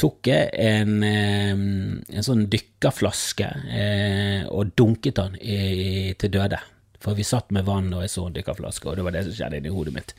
[0.00, 6.62] tok jeg en, eh, en sånn dykkerflaske eh, og dunket han i, til døde.
[7.04, 9.36] For vi satt med vann og jeg så en dykkerflaske, og det var det som
[9.36, 10.14] skjedde inni hodet mitt.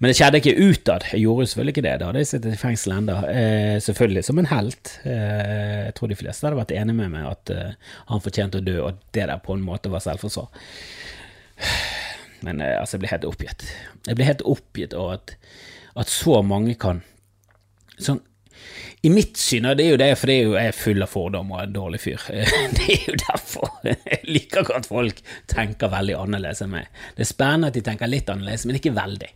[0.00, 1.06] Men det skjedde ikke utad.
[1.12, 1.94] Jeg gjorde selvfølgelig ikke det.
[2.00, 3.18] Da hadde jeg sittet i fengsel ennå.
[3.30, 4.96] Eh, selvfølgelig som en helt.
[5.06, 8.66] Eh, jeg tror de fleste hadde vært enig med meg at eh, han fortjente å
[8.66, 10.50] dø, og det der på en måte var selvforsvar.
[12.44, 13.66] Men eh, altså, jeg ble helt oppgitt.
[14.08, 15.36] Jeg ble helt oppgitt over at,
[16.02, 17.04] at så mange kan
[17.94, 18.22] sånn
[19.04, 21.04] i mitt syn, og det er jo det, for det er jo, jeg er full
[21.04, 22.22] av fordommer og en dårlig fyr.
[22.78, 26.88] Det er jo derfor jeg liker ikke at folk tenker veldig annerledes enn meg.
[27.16, 29.30] Det er spennende at de tenker litt annerledes, men ikke veldig.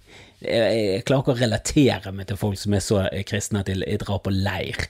[0.45, 4.23] Jeg klarer ikke å relatere meg til folk som er så kristne at de drar
[4.25, 4.88] på leir,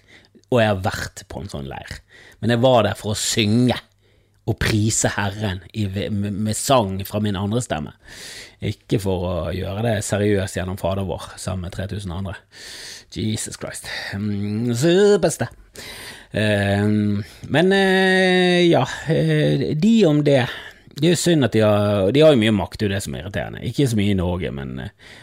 [0.49, 1.99] og jeg har vært på en sånn leir.
[2.39, 3.79] Men jeg var der for å synge
[4.49, 5.61] og prise Herren
[6.13, 7.93] med, sang fra min andre stemme.
[8.65, 12.39] Ikke for å gjøre det seriøst gjennom Fader vår sammen med 3000 andre.
[13.17, 13.89] Jesus Christ.
[14.13, 14.77] superste.
[14.77, 15.49] så beste.
[16.29, 20.47] Uh, men uh, ja, uh, de om det.
[20.99, 23.03] Det er jo synd at de har De har jo mye makt, det er det
[23.05, 23.61] som er irriterende.
[23.63, 24.73] Ikke så mye i Norge, men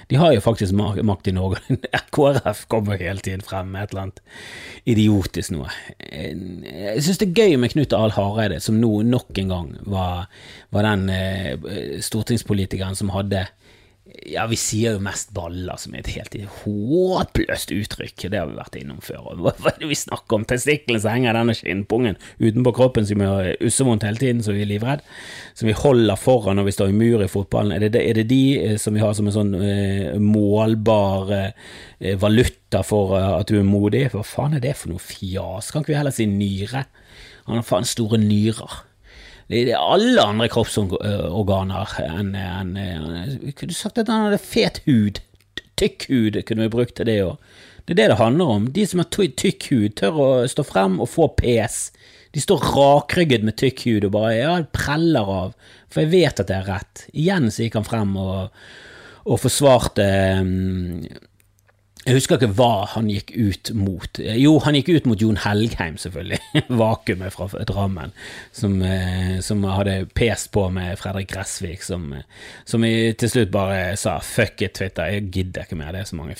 [0.07, 1.59] de har jo faktisk makt i Norge.
[2.15, 4.21] KrF kommer hele tiden frem med et eller annet
[4.87, 5.67] idiotisk noe.
[5.99, 10.31] Jeg syns det er gøy med Knut Ahl Hareide, som nå nok en gang var,
[10.71, 13.43] var den stortingspolitikeren som hadde
[14.05, 18.27] ja, vi sier jo mest baller, som er et helt håpløst uttrykk.
[18.29, 19.31] Det har vi vært innom før.
[19.41, 20.45] Hva er det vi snakker om?
[20.49, 24.69] Testiklene som henger denne skinnpungen utenpå kroppen som gjør ussevondt hele tiden, så vi er
[24.69, 25.01] livredd?
[25.57, 27.73] Som vi holder foran når vi står i mur i fotballen?
[27.75, 32.15] Er det, er det de eh, som vi har som en sånn eh, målbar eh,
[32.21, 34.07] valuta for eh, at du er modig?
[34.13, 35.73] Hva faen er det for noe fjas?
[35.73, 36.85] Kan ikke vi heller si nyre?
[37.49, 38.94] Han har faen store nyrer er
[39.49, 45.21] alle andre kroppsorganer enn en, en, Kunne sagt at han hadde fet hud.
[45.77, 47.37] Tykk hud kunne vi brukt til det òg.
[47.85, 48.65] Det er det det handler om.
[48.73, 51.91] De som har tykk hud, tør å stå frem og få pes.
[52.33, 55.53] De står rakrygget med tykk hud og bare ja, preller av,
[55.87, 57.05] for jeg vet at det er rett.
[57.13, 58.57] Igjen så gikk han frem og,
[59.29, 60.07] og forsvarte
[60.41, 61.05] um,
[62.05, 64.19] jeg husker ikke hva han gikk ut mot.
[64.37, 66.37] Jo, han gikk ut mot Jon Helgheim, selvfølgelig.
[66.81, 68.11] Vakuumet fra Drammen,
[68.53, 72.11] som, eh, som, hadde pest på med Fredrik Gressvik, som,
[72.69, 76.15] som til slutt bare sa 'fuck it, Twitter, jeg gidder ikke mer', det er så
[76.19, 76.35] mange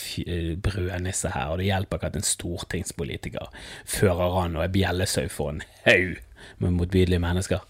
[0.62, 3.50] brødnisser her, og det hjelper ikke at en stortingspolitiker
[3.86, 6.20] fører an og er bjellesau for en haug
[6.62, 7.64] med motbydelige mennesker.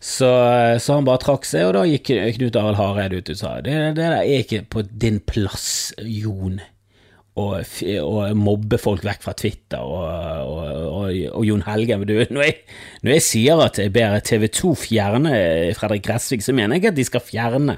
[0.00, 0.30] Så,
[0.78, 3.76] så, han bare trakk seg, og da gikk Knut Arild Hareide ut og sa det,
[3.76, 6.60] det der er ikke på din plass, Jon
[7.36, 7.56] og,
[8.00, 10.04] og mobbe folk vekk fra Twitter og,
[10.48, 11.98] og, og, Jon Helge.
[12.08, 12.62] Du, når,
[13.04, 15.32] når jeg sier at jeg ber TV 2 fjerne
[15.76, 17.76] Fredrik Gressvik, så mener jeg at de skal fjerne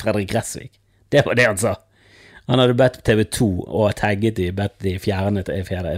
[0.00, 0.72] Fredrik Gressvik.
[1.12, 1.74] Det var det han sa.
[2.48, 5.44] Han hadde bedt TV 2 og tagget de, bedt de fjerne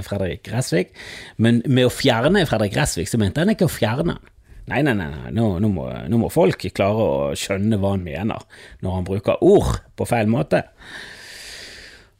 [0.06, 0.94] Fredrik Gressvik,
[1.42, 4.32] men med å fjerne Fredrik Gressvik, så mente han ikke å fjerne han.
[4.66, 5.30] Nei, nei, nei, nei.
[5.34, 8.42] Nå, nå, må, nå må folk klare å skjønne hva han mener
[8.82, 10.64] når han bruker ord på feil måte.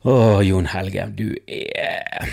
[0.05, 2.27] Å, Jon Helge, du er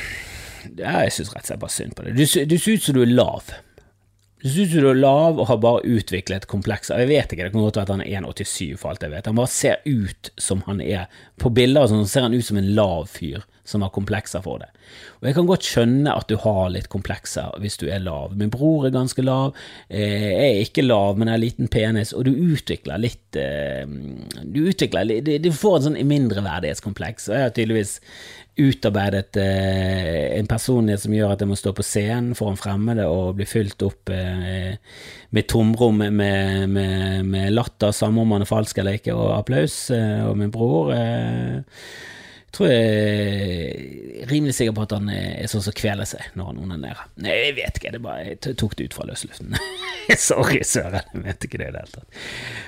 [0.77, 2.17] Jeg syns rett og slett bare synd på deg.
[2.17, 3.53] Du, du ser ut som du er lav.
[4.43, 6.99] Du ser ut som du er lav og har bare utviklet komplekser.
[6.99, 9.29] Jeg vet ikke, det kan godt være at han er 1,87 for alt jeg vet.
[9.31, 11.07] Han bare ser ut som han er
[11.39, 14.59] På bilder og sånn, ser han ut som en lav fyr som har komplekser for
[14.59, 14.67] det.
[15.21, 18.35] Og jeg kan godt skjønne at du har litt komplekser hvis du er lav.
[18.39, 19.55] Min bror er ganske lav,
[19.87, 23.87] eh, jeg er ikke lav, men jeg har liten penis, og du utvikler litt eh,
[24.43, 27.97] Du utvikler litt Du får en sånn mindreverdighetskompleks, og jeg har tydeligvis
[28.59, 33.39] utarbeidet eh, en personlighet som gjør at jeg må stå på scenen foran fremmede og
[33.39, 38.99] bli fylt opp med tomrom med, med, med latter, samme om man er falsk eller
[38.99, 39.87] ikke, og applaus.
[39.89, 40.93] Og min bror
[42.53, 46.59] tror jeg er rimelig sikker på at han er sånn som kveler seg når han
[46.63, 47.07] onanerer.
[47.23, 49.55] Nei, jeg vet ikke, det bare, jeg tok det ut fra løsluften.
[50.27, 52.19] Sorry, søren, jeg vet ikke det i det hele tatt.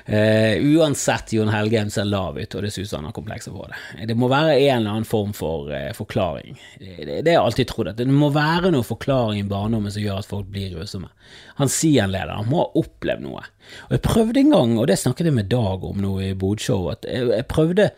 [0.08, 4.08] Uh, uansett, Jon Helgheim ser lav ut, og det synes han har komplekser på det.
[4.10, 6.58] Det må være en eller annen form for uh, forklaring.
[6.80, 10.22] Det, har jeg alltid trodd, at det må være noen forklaring i barndommen som gjør
[10.24, 11.12] at folk blir grusomme.
[11.60, 13.46] Han sier en leder, han må ha opplevd noe.
[13.86, 16.90] Og jeg prøvde en gang, og det snakket jeg med Dag om nå i Bodshow,
[16.92, 17.90] at jeg, jeg prøvde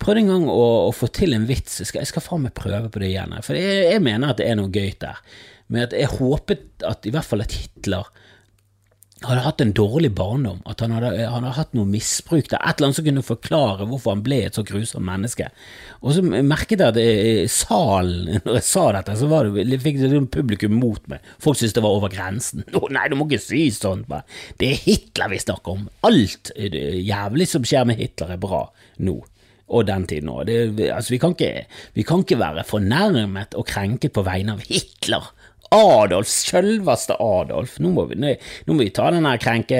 [0.00, 1.80] prøvde en gang å, å få til en vits.
[1.82, 3.36] Jeg skal, jeg skal faen meg prøve på det igjen.
[3.46, 5.20] For jeg, jeg mener at det er noe gøy der.
[5.70, 8.08] Men at jeg håpet at i hvert fall at Hitler
[9.20, 10.60] hadde hatt en dårlig barndom.
[10.68, 12.62] At han hadde, han hadde hatt noe misbruk der.
[12.64, 15.50] Et eller annet som kunne forklare hvorfor han ble et så grusomt menneske.
[16.00, 20.12] Og så merket jeg at i salen, når jeg sa dette, så det, fikk det
[20.14, 21.26] sånn publikum mot meg.
[21.42, 22.64] Folk syntes det var over grensen.
[22.80, 23.66] Å nei, du må ikke si.
[24.08, 24.24] Bare.
[24.60, 25.84] Det er Hitler vi snakker om.
[26.08, 28.64] Alt eh, jævlig som skjer med Hitler, er bra
[29.04, 29.20] nå
[29.70, 30.50] og den tiden òg.
[30.90, 31.20] Altså, vi,
[31.94, 35.30] vi kan ikke være fornærmet og krenket på vegne av Hitler.
[35.70, 37.76] Adolf, selveste Adolf.
[37.78, 38.32] Nå må vi, nå,
[38.66, 39.78] nå må vi ta den krenke,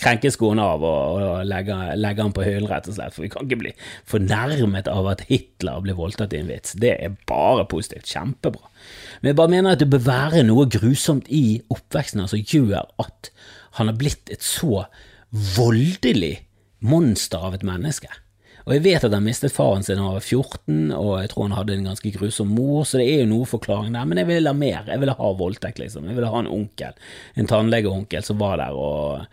[0.00, 3.12] krenkeskoen av og, og legge, legge den på hyllen, rett og slett.
[3.12, 3.74] For vi kan ikke bli
[4.08, 6.72] fornærmet av at Hitler blir voldtatt i en vits.
[6.80, 8.08] Det er bare positivt.
[8.08, 8.72] Kjempebra.
[9.20, 13.30] Men jeg bare mener at det bør være noe grusomt i oppveksten som gjør at
[13.76, 14.86] han har blitt et så
[15.34, 16.38] voldelig
[16.84, 18.08] monster av et menneske.
[18.64, 21.44] Og jeg vet at han mistet faren sin da han var 14, og jeg tror
[21.44, 24.28] han hadde en ganske grusom mor, så det er jo noe forklaring der, men jeg
[24.30, 24.86] ville ha mer.
[24.88, 26.06] Jeg ville ha voldtekt, liksom.
[26.08, 26.94] Jeg ville ha en onkel,
[27.36, 29.26] en tannlegeonkel som var der og,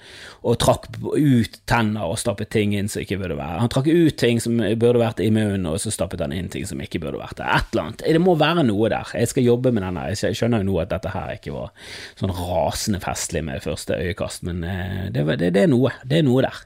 [0.44, 3.62] og trakk ut tenner og stappet ting inn som ikke burde være.
[3.64, 6.68] Han trakk ut ting som burde vært i munnen, og så stappet han inn ting
[6.68, 7.56] som ikke burde vært der.
[7.56, 8.06] Et eller annet.
[8.20, 9.16] Det må være noe der.
[9.16, 10.10] Jeg skal jobbe med denne.
[10.12, 11.72] Jeg skjønner jo nå at dette her ikke var
[12.20, 15.96] sånn rasende festlig med første øyekast, men eh, det, det, det er noe.
[16.04, 16.62] Det er noe der.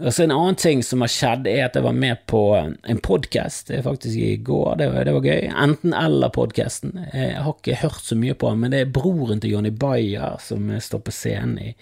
[0.00, 3.00] Og så En annen ting som har skjedd, er at jeg var med på en
[3.04, 4.78] podkast faktisk i går.
[4.80, 5.50] Det var, det var gøy.
[5.64, 6.94] Enten-eller-podkasten.
[7.12, 10.38] Jeg har ikke hørt så mye på den, men det er broren til Jonny Bayer
[10.40, 11.74] som står på scenen i,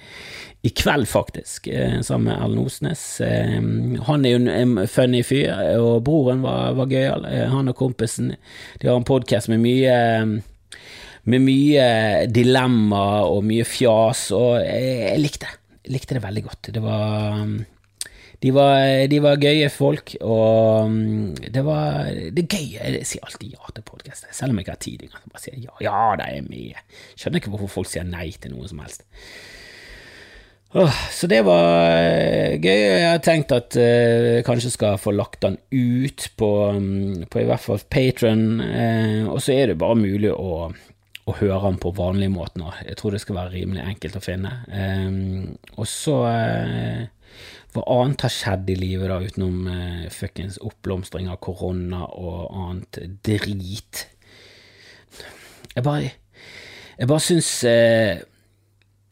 [0.66, 3.04] i kveld, faktisk, eh, sammen med Erlend Osnes.
[3.22, 3.54] Eh,
[4.09, 7.24] Han er jo en- funny fyr, og broren var, var gøyal.
[7.31, 8.35] Eh, Han og kompisen
[8.81, 10.42] de har en podkast med mye
[11.28, 15.59] med mye dilemma og mye fjas, og jeg, jeg likte det.
[15.85, 16.70] Jeg likte det veldig godt.
[16.74, 17.44] Det var
[18.38, 22.66] de var, de var gøye folk, og um, det var det er gøy.
[22.77, 25.07] Jeg sier alltid ja til podkaster, selv om jeg ikke har tid.
[25.09, 26.98] Jeg Bare sier ja, ja, det er med.
[27.18, 29.03] Skjønner ikke hvorfor folk sier nei til noe som helst.
[30.77, 31.88] Oh, så det var
[32.61, 32.83] gøy, gøy.
[33.01, 37.40] Jeg har tenkt at eh, jeg kanskje skal få lagt den ut på, um, på
[37.40, 40.68] i hvert fall Patron, eh, og så er det bare mulig å,
[41.29, 42.70] og høre den på vanlig måte nå.
[42.85, 44.53] Jeg tror det skal være rimelig enkelt å finne.
[44.68, 47.09] Um, og så eh,
[47.79, 53.01] hva annet har skjedd i livet da, utenom uh, fuckings oppblomstring av korona og annet
[53.27, 54.07] drit?
[55.75, 56.11] Jeg bare
[56.99, 58.19] Jeg bare syns eh,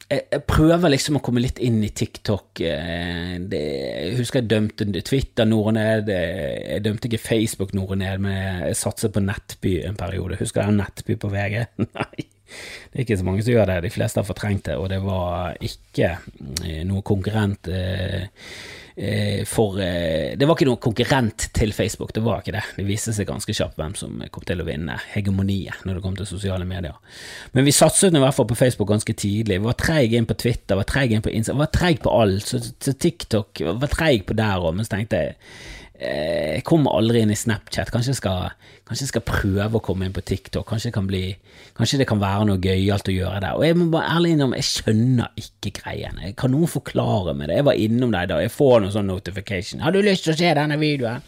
[0.07, 2.61] jeg, prøver liksom å komme litt inn i TikTok.
[2.63, 6.09] eh, Det, jeg husker jeg dømte Twitter og ned.
[6.11, 8.35] eh, Jeg dømte ikke Facebook og ned, men
[8.67, 10.39] jeg satset på Nettby en periode.
[10.39, 11.65] Husker jeg Nettby på VG?
[11.87, 12.26] Nei.
[12.47, 14.99] Det er ikke så mange som gjør det, de fleste har fortrengt det, og det
[15.03, 16.11] var ikke
[16.65, 18.27] eh, noe konkurrent eh,
[18.95, 22.63] eh, for Det var ikke noe konkurrent til Facebook, det var ikke det.
[22.79, 26.17] Det viste seg ganske kjapt hvem som kom til å vinne hegemoniet når det kom
[26.17, 26.97] til sosiale medier.
[27.53, 29.61] Men vi satset i hvert fall på Facebook ganske tidlig.
[29.61, 32.47] Vi var treige inn på Twitter, var treige inn på Insta, var treig på alt.
[32.47, 35.37] Så, så TikTok var treig på der òg, men så tenkte jeg
[35.97, 37.89] jeg kommer aldri inn i Snapchat.
[37.93, 38.51] Kanskje jeg, skal,
[38.85, 40.67] kanskje jeg skal prøve å komme inn på TikTok.
[40.69, 41.31] Kanskje kan, bli,
[41.77, 43.57] kanskje det kan være noe gøyalt å gjøre der.
[43.57, 46.19] Og jeg må bare ærlig innom, jeg skjønner ikke greien.
[46.37, 47.61] Kan noen forklare meg det?
[47.61, 49.81] Jeg var innom deg da, jeg får noen sånn notification.
[49.81, 51.25] 'Har du lyst til å se denne videoen?'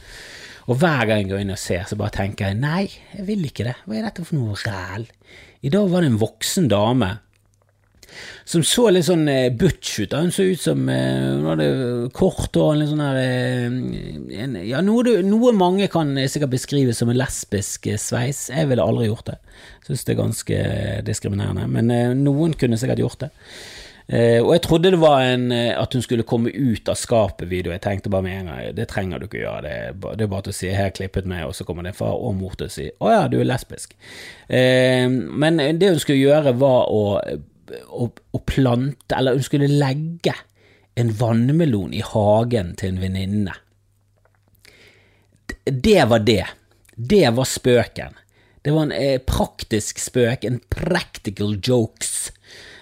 [0.69, 2.85] Og hver gang jeg går inn og ser, så bare tenker jeg 'nei,
[3.17, 3.81] jeg vil ikke det'.
[3.87, 5.07] Hva er dette for noe ræl?
[5.65, 7.09] I dag var det en voksen dame
[8.49, 10.13] som så litt sånn eh, butch ut.
[10.17, 11.67] Hun så ut som eh, hun hadde
[12.17, 17.19] kort hår litt sånn her eh, Ja, noe, noe, mange kan sikkert beskrive som en
[17.19, 18.47] lesbisk sveis.
[18.49, 19.37] Jeg ville aldri gjort det.
[19.85, 20.63] Syns det er ganske
[21.05, 21.67] diskriminerende.
[21.69, 23.29] Men noen kunne sikkert gjort det.
[24.09, 27.75] Og jeg trodde det var en, at hun skulle komme ut av skapet-video.
[27.75, 29.61] Jeg tenkte bare med en gang det trenger du ikke gjøre.
[29.65, 31.85] Det er, bare, det er bare til å si har klippet meg', og så kommer
[31.85, 33.93] det far og mor til å si 'å ja, du er lesbisk'.
[34.49, 37.03] Men det hun skulle gjøre, var å
[37.87, 40.35] å, å plante, eller hun skulle legge
[40.99, 43.55] en vannmelon i hagen til en venninne.
[45.63, 46.45] Det var det.
[46.95, 48.17] Det var spøken.
[48.61, 52.31] Det var en eh, praktisk spøk, en practical jokes,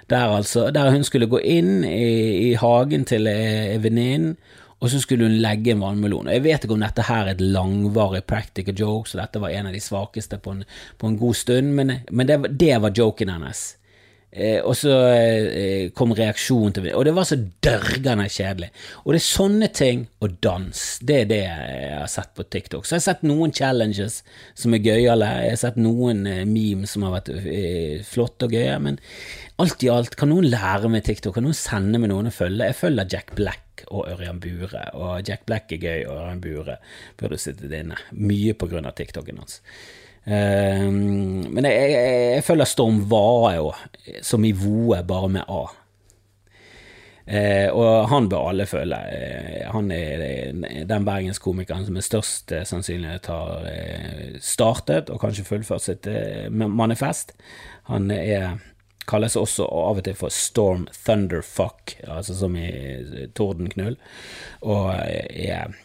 [0.10, 4.38] der altså, der hun skulle gå inn i, i hagen til eh, venninnen,
[4.78, 6.30] og så skulle hun legge en vannmelon.
[6.30, 9.70] Jeg vet ikke om dette her er et langvarig practical joke, så dette var en
[9.70, 10.64] av de svakeste på en,
[10.98, 13.64] på en god stund, men, men det, det, var joken hennes.
[14.38, 18.70] Eh, og så eh, kom reaksjonen til Og det var så dørgende kjedelig.
[19.04, 20.84] Og det er sånne ting og dans.
[21.02, 22.86] Det er det jeg har sett på TikTok.
[22.86, 24.22] Så jeg har sett noen challenges
[24.54, 25.32] som er gøyale.
[25.48, 28.78] Jeg har sett noen eh, memes som har vært eh, flotte og gøye.
[28.84, 29.02] Men
[29.64, 31.40] alt i alt, kan noen lære meg TikTok?
[31.40, 32.70] Kan noen sende meg noen å følge?
[32.70, 34.84] Jeg følger Jack Black og Ørjan Bure.
[35.02, 36.78] Og Jack Black er gøy, og Ørjan Bure
[37.18, 37.98] burde sittet inne.
[38.14, 39.64] Mye på grunn av TikToken hans.
[40.28, 43.70] Uh, men jeg, jeg, jeg, føler Storm Vae jo,
[44.26, 45.66] som i Voe, bare med A.
[47.28, 48.98] Eh, og han bør alle føle.
[49.12, 50.54] Eh, han er
[50.88, 53.66] den bergenskomikeren som med størst sannsynlighet har
[54.40, 56.08] startet og kanskje fullført sitt
[56.48, 57.36] manifest.
[57.92, 58.56] Han er
[59.08, 63.96] kalles også av og til for Storm Thunderfuck, altså som i tordenknull,
[64.68, 65.76] og er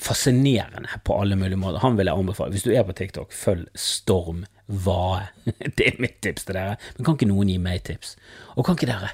[0.00, 1.82] fascinerende på alle mulige måter.
[1.82, 2.54] Han vil jeg anbefale.
[2.54, 5.26] Hvis du er på TikTok, følg Storm Vae.
[5.76, 6.78] Det er mitt tips til dere.
[6.96, 8.16] Men kan ikke noen gi meg tips?
[8.56, 9.10] Og kan ikke dere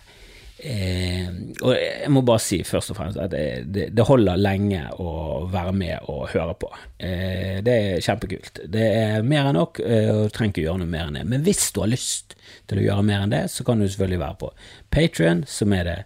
[0.58, 1.28] eh,
[1.62, 5.74] Og jeg må bare si først og fremst at det, det, holder lenge å være
[5.76, 6.72] med og høre på.
[6.98, 8.64] Eh, det er kjempekult.
[8.66, 11.24] Det er mer enn nok, eh, og du trenger ikke gjøre noe mer enn det.
[11.32, 12.36] Men hvis du har lyst
[12.68, 14.52] til å gjøre mer enn det, så kan du selvfølgelig være på
[14.94, 15.98] Patrion, som er det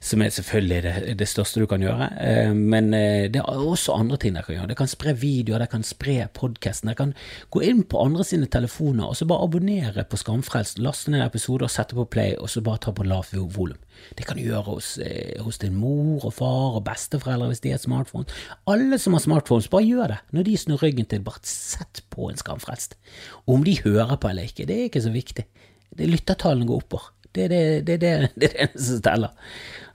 [0.00, 2.06] som er selvfølgelig det, det største du kan gjøre.
[2.24, 4.70] Eh, men eh, det er også andre ting dere kan gjøre.
[4.70, 6.88] Dere kan spre videoer, dere kan spre podkasten.
[6.88, 7.12] Dere kan
[7.52, 11.68] gå inn på andre sine telefoner og så bare abonnere på Skamfrelst, laste ned episoder,
[11.68, 13.76] sette på play, og så bare ta på lavt volum.
[14.16, 17.76] Det kan du gjøre hos, eh, hos, din mor og far og besteforeldre hvis de
[17.76, 18.24] har smartphone.
[18.72, 20.20] Alle som har smartphones, bare gjør det.
[20.32, 22.96] Når de snur ryggen til, bare sett på en Skamfrelst.
[23.44, 25.44] Om de hører på eller ikke, det er ikke så viktig.
[26.00, 27.12] Lyttertallene går oppover.
[27.34, 29.36] Det er det, det, det, det, det som teller.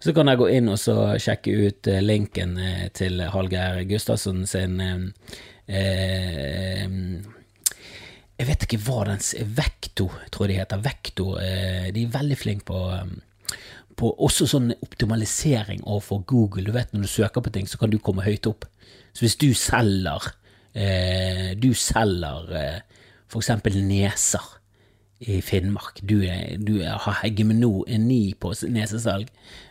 [0.05, 0.77] Så kan jeg gå inn og
[1.17, 5.31] sjekke ut eh, linken eh, til Hallgeir Gustavsen sin eh,
[5.65, 6.91] eh,
[8.37, 9.23] Jeg vet ikke hva den
[9.57, 10.83] Vekto, tror jeg de heter.
[10.85, 11.25] Vekto.
[11.41, 12.83] Eh, de er veldig flinke på,
[13.97, 16.67] på også sånn optimalisering overfor Google.
[16.69, 18.69] Du vet Når du søker på ting, så kan du komme høyt opp.
[19.09, 20.29] Så hvis du selger
[20.77, 22.53] eh, Du selger
[23.25, 24.53] for eksempel neser
[25.19, 26.01] i Finnmark.
[26.01, 26.19] Du,
[26.57, 29.29] du har hegemoni på nesesalg,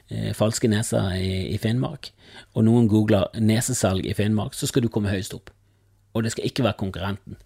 [0.09, 2.13] eh, falske neser i, i, Finnmark,
[2.55, 5.53] og noen googler nesesalg i Finnmark, så skal du komme høyest opp.
[6.15, 7.37] Og det skal ikke være konkurrenten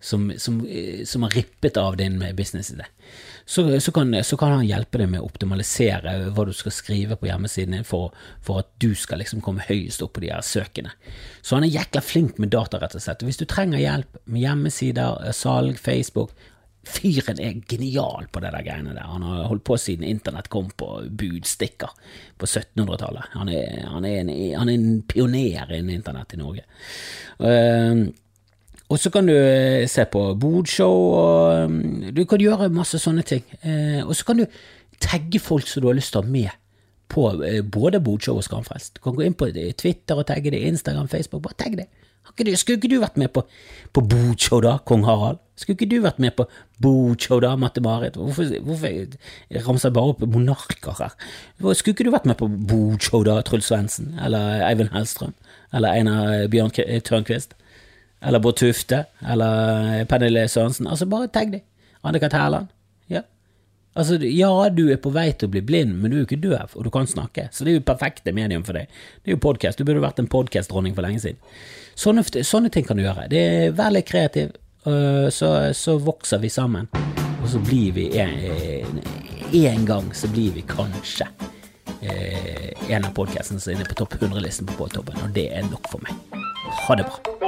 [0.00, 2.84] som, som, eh, som har rippet av din businessidé.
[3.44, 7.18] Så, så, kan, så kan han hjelpe deg med å optimalisere hva du skal skrive
[7.18, 10.44] på hjemmesiden din for, for, at du skal liksom komme høyest opp på de her
[10.46, 10.92] søkene.
[11.42, 13.24] Så han er jækla flink med data, rett og slett.
[13.26, 16.32] Hvis du trenger hjelp med hjemmesider, salg, Facebook,
[16.80, 19.04] Fyren er genial på det der greiene der.
[19.04, 21.92] Han har holdt på siden internett kom på budstikker
[22.40, 23.34] på 1700-tallet.
[23.36, 26.64] Han, han, han, er en pioner innen internett i Norge.
[27.36, 28.08] Uh,
[28.90, 33.22] og så kan du eh, se på bodshow, og um, du kan gjøre masse sånne
[33.22, 33.44] ting.
[33.62, 34.58] Uh, og så kan du
[35.00, 36.56] tagge folk som du har lyst til å ha med
[37.12, 38.96] på uh, både bodshow og Skamfrelst.
[38.96, 41.44] Du kan gå inn på Twitter og tagge det, Instagram, Facebook.
[41.44, 41.86] Bare tagg det.
[42.36, 43.44] Skulle ikke du vært med på,
[43.92, 45.40] på Bocho, da, kong Harald?
[45.60, 46.46] Skulle ikke du vært med på
[46.80, 48.16] Bocho, da, Mette-Marit?
[48.16, 51.16] Hvorfor, hvorfor ramser jeg bare opp monarker her?
[51.60, 54.14] Skulle ikke du vært med på Bocho, da, Truls Svendsen?
[54.24, 55.34] Eller Eivind Hellstrøm?
[55.74, 56.72] Eller Einar Bjørn
[57.04, 57.54] Tørnquist?
[58.22, 59.04] Eller Bård Tufte?
[59.20, 60.86] Eller Pernille Sørensen?
[60.86, 61.60] Altså, bare tagg dem.
[62.04, 62.32] Anne-Kat.
[62.32, 62.66] Hærland?
[64.00, 66.40] Altså, ja, du er på vei til å bli blind, men du er jo ikke
[66.40, 68.88] døv, og du kan snakke, så det er jo perfekte medium for deg.
[69.20, 71.40] Det er jo podkast, du burde vært en podkastdronning for lenge siden.
[72.00, 73.26] Sånne, sånne, ting kan du gjøre.
[73.28, 74.54] Det er Vær litt kreativ,
[74.88, 76.88] øh, så, så, vokser vi sammen,
[77.42, 79.02] og så blir vi en,
[79.60, 81.28] en gang så blir vi kanskje
[82.00, 85.68] eh, en av podkastene som er inne på topp 100-listen på Podtoppen, og det er
[85.68, 86.40] nok for meg.
[86.86, 87.39] Ha det bra.